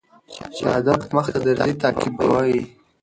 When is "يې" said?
2.51-2.61